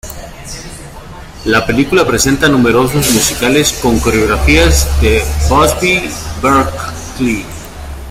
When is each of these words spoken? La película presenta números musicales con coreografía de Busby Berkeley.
La 1.45 1.63
película 1.67 2.07
presenta 2.07 2.49
números 2.49 2.95
musicales 2.95 3.71
con 3.83 3.99
coreografía 3.99 4.65
de 4.99 5.21
Busby 5.47 6.09
Berkeley. 6.41 7.45